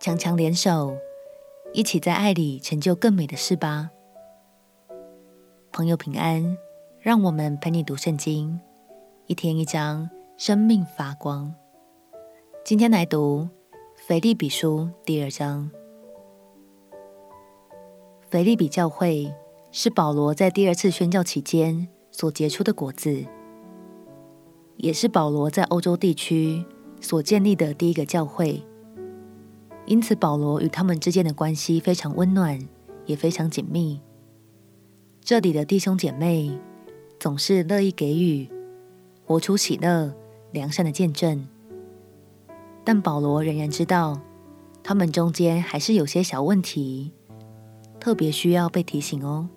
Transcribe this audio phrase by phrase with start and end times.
[0.00, 0.96] 强强联手，
[1.74, 3.90] 一起在爱里成就更美的事吧。
[5.70, 6.56] 朋友平安，
[7.00, 8.58] 让我们陪你读圣经，
[9.26, 10.08] 一天一章，
[10.38, 11.54] 生命发光。
[12.64, 13.46] 今天来读
[13.94, 15.70] 腓立比书第二章。
[18.30, 19.30] 腓立比教会
[19.70, 23.26] 是保罗在第二次宣教期间所结出的果子，
[24.78, 26.64] 也是保罗在欧洲地区
[27.02, 28.64] 所建立的第一个教会。
[29.86, 32.58] 因此，保罗与他们之间的关系非常温暖，
[33.06, 34.00] 也非常紧密。
[35.20, 36.56] 这里的弟兄姐妹
[37.18, 38.48] 总是乐意给予，
[39.26, 40.14] 活出喜乐、
[40.52, 41.46] 良善的见证。
[42.84, 44.20] 但保罗仍然知道，
[44.82, 47.12] 他们中间还是有些小问题，
[47.98, 49.48] 特别需要被提醒哦。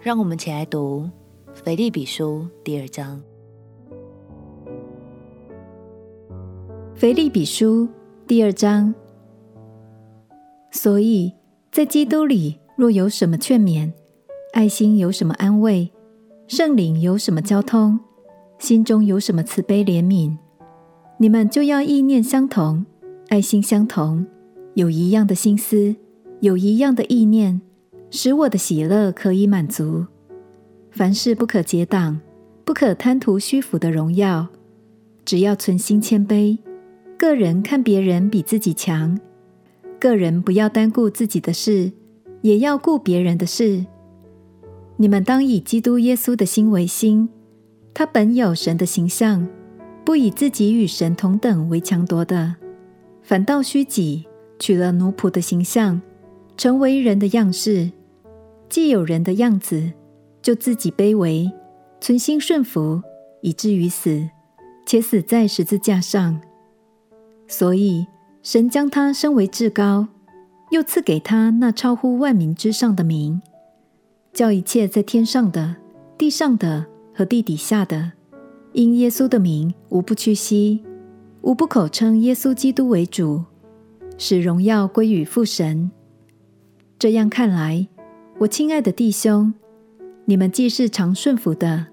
[0.00, 1.10] 让我们起来读
[1.54, 3.20] 《腓立比书》第二章，
[6.94, 7.84] 《腓立比书》
[8.26, 8.94] 第二章。
[10.76, 11.32] 所以
[11.72, 13.90] 在基督里，若有什么劝勉，
[14.52, 15.90] 爱心有什么安慰，
[16.48, 17.98] 圣灵有什么交通，
[18.58, 20.36] 心中有什么慈悲怜悯，
[21.16, 22.84] 你们就要意念相同，
[23.28, 24.26] 爱心相同，
[24.74, 25.96] 有一样的心思，
[26.40, 27.62] 有一样的意念，
[28.10, 30.04] 使我的喜乐可以满足。
[30.90, 32.20] 凡事不可结党，
[32.66, 34.46] 不可贪图虚浮的荣耀，
[35.24, 36.58] 只要存心谦卑，
[37.16, 39.18] 个人看别人比自己强。
[39.98, 41.90] 个人不要单顾自己的事，
[42.42, 43.84] 也要顾别人的事。
[44.96, 47.28] 你们当以基督耶稣的心为心，
[47.94, 49.48] 他本有神的形象，
[50.04, 52.56] 不以自己与神同等为强夺的，
[53.22, 54.26] 反倒虚己，
[54.58, 56.00] 取了奴仆的形象，
[56.56, 57.90] 成为人的样式。
[58.68, 59.92] 既有人的样子，
[60.42, 61.50] 就自己卑微，
[62.00, 63.02] 存心顺服，
[63.40, 64.28] 以至于死，
[64.84, 66.40] 且死在十字架上。
[67.48, 68.06] 所以。
[68.46, 70.06] 神将他升为至高，
[70.70, 73.42] 又赐给他那超乎万民之上的名，
[74.32, 75.74] 叫一切在天上的、
[76.16, 78.12] 地上的和地底下的，
[78.70, 80.80] 因耶稣的名，无不屈膝，
[81.40, 83.42] 无不口称耶稣基督为主，
[84.16, 85.90] 使荣耀归于父神。
[87.00, 87.88] 这样看来，
[88.38, 89.52] 我亲爱的弟兄，
[90.24, 91.86] 你们既是常顺服的，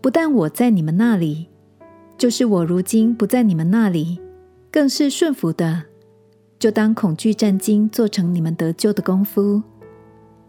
[0.00, 1.48] 不但我在你们那里，
[2.16, 4.20] 就是我如今不在你们那里。
[4.72, 5.82] 更是顺服的，
[6.58, 9.60] 就当恐惧战兢，做成你们得救的功夫。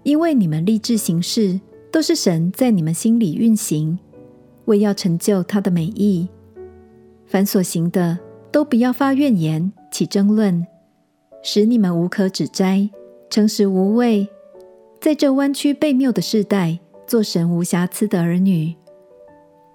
[0.03, 1.59] 因为你们立志行事，
[1.91, 3.97] 都是神在你们心里运行，
[4.65, 6.27] 为要成就他的美意。
[7.25, 8.19] 凡所行的，
[8.51, 10.65] 都不要发怨言，起争论，
[11.41, 12.89] 使你们无可指摘，
[13.29, 14.27] 诚实无畏，
[14.99, 18.75] 在这弯曲悖谬的世代，做神无瑕疵的儿女。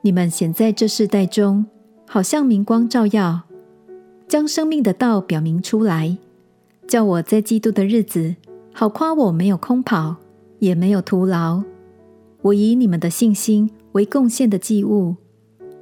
[0.02, 1.66] 你们显在这世代中，
[2.06, 3.42] 好像明光照耀。
[4.28, 6.16] 将生命的道表明出来，
[6.88, 8.34] 叫我在基督的日子
[8.72, 10.16] 好夸我没有空跑，
[10.59, 11.62] 也没有徒劳。
[12.42, 15.16] 我以你们的信心为贡献的祭物。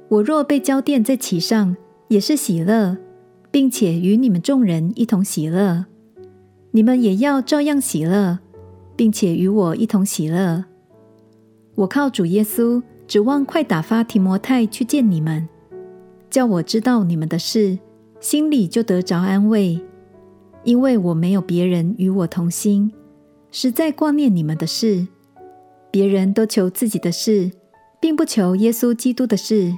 [0.07, 1.75] 我若被浇奠在其上，
[2.07, 2.97] 也是喜乐，
[3.49, 5.85] 并且与你们众人一同喜乐。
[6.71, 8.39] 你们也要照样喜乐，
[8.95, 10.65] 并且与我一同喜乐。
[11.73, 15.47] 我靠主耶稣，指望快打发提摩太去见你们，
[16.29, 17.79] 叫我知道你们的事。
[18.25, 19.79] 心里就得着安慰，
[20.63, 22.91] 因为我没有别人与我同心，
[23.51, 25.07] 实在挂念你们的事。
[25.91, 27.51] 别人都求自己的事，
[27.99, 29.71] 并不求耶稣基督的事。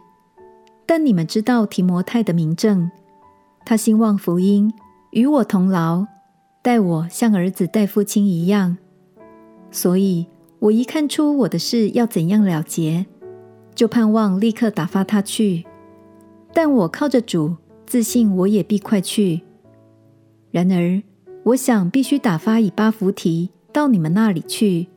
[0.86, 2.90] 但你们知道提摩太的名证，
[3.66, 4.74] 他兴旺福音，
[5.12, 6.06] 与我同劳，
[6.62, 8.78] 待我像儿子待父亲一样。
[9.72, 10.26] 所以
[10.60, 13.08] 我一看出我的事要怎样了结，
[13.76, 15.66] 就盼望立刻打发他去。
[16.54, 17.58] 但我靠着主。
[17.88, 19.42] 自信我也必快去。
[20.52, 21.02] 然而，
[21.44, 24.88] 我想必须打发以巴弗提到你们那里去。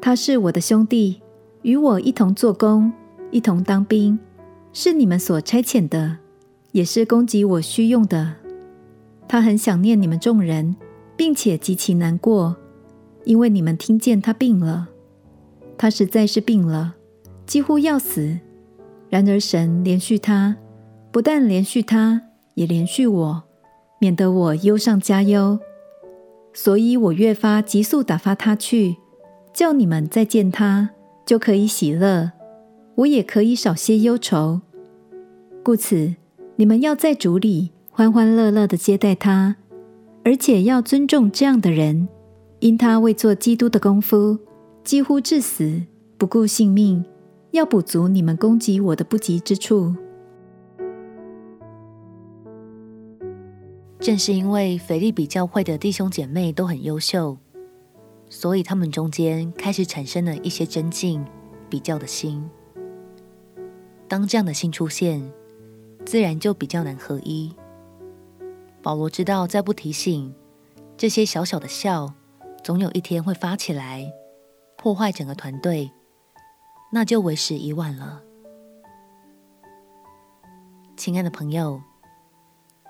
[0.00, 1.20] 他是我的兄弟，
[1.60, 2.90] 与我一同做工，
[3.30, 4.18] 一同当兵，
[4.72, 6.16] 是你们所差遣的，
[6.72, 8.36] 也是供给我需用的。
[9.28, 10.74] 他很想念你们众人，
[11.16, 12.56] 并且极其难过，
[13.24, 14.88] 因为你们听见他病了。
[15.76, 16.94] 他实在是病了，
[17.44, 18.38] 几乎要死。
[19.10, 20.56] 然而神怜恤他。
[21.14, 22.22] 不但连续他，
[22.54, 23.44] 也连续我，
[24.00, 25.60] 免得我忧上加忧。
[26.52, 28.96] 所以我越发急速打发他去，
[29.52, 30.90] 叫你们再见他，
[31.24, 32.32] 就可以喜乐，
[32.96, 34.62] 我也可以少些忧愁。
[35.62, 36.16] 故此，
[36.56, 39.54] 你们要在主里欢欢乐乐地接待他，
[40.24, 42.08] 而且要尊重这样的人，
[42.58, 44.36] 因他为做基督的功夫，
[44.82, 45.82] 几乎至死，
[46.18, 47.04] 不顾性命，
[47.52, 49.94] 要补足你们攻击我的不及之处。
[54.04, 57.38] 正是因为腓立比教会的弟兄姐妹都很优秀，
[58.28, 61.24] 所以他们中间开始产生了一些争竞、
[61.70, 62.46] 比较的心。
[64.06, 65.32] 当这样的心出现，
[66.04, 67.50] 自然就比较难合一。
[68.82, 70.34] 保罗知道，再不提醒，
[70.98, 72.12] 这些小小的笑，
[72.62, 74.12] 总有一天会发起来，
[74.76, 75.90] 破坏整个团队，
[76.92, 78.20] 那就为时已晚了。
[80.94, 81.80] 亲爱的朋友。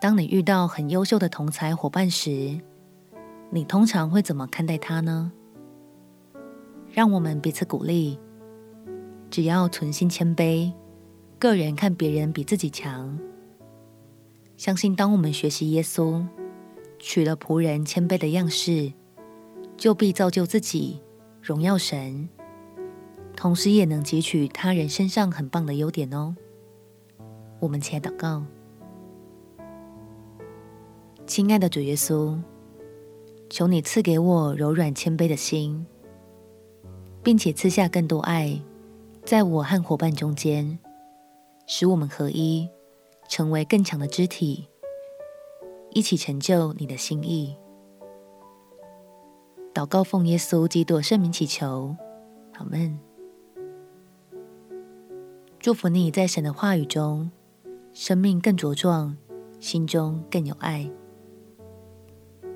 [0.04, 2.60] 当你遇到很优秀的同才伙伴时，
[3.48, 5.32] 你通常会怎么看待他呢？
[6.92, 8.18] 让我们彼此鼓励，
[9.30, 10.70] 只要存心谦卑，
[11.38, 13.18] 个人看别人比自己强。
[14.58, 16.22] 相信当我们学习耶稣，
[16.98, 18.92] 取了仆人谦卑的样式，
[19.74, 21.00] 就必造就自己，
[21.40, 22.28] 荣耀神，
[23.34, 26.36] 同时也能汲取他人身上很棒的优点哦。
[27.58, 28.44] 我们起来祷告。
[31.26, 32.38] 亲爱的主耶稣，
[33.48, 35.86] 求你赐给我柔软谦卑的心，
[37.22, 38.60] 并且赐下更多爱，
[39.24, 40.78] 在我和伙伴中间，
[41.66, 42.68] 使我们合一，
[43.26, 44.68] 成为更强的肢体，
[45.92, 47.56] 一起成就你的心意。
[49.72, 51.96] 祷告奉耶稣基督圣名祈求，
[52.52, 52.98] 阿门。
[55.58, 57.30] 祝福你在神的话语中，
[57.94, 59.16] 生命更茁壮，
[59.58, 60.88] 心中更有爱。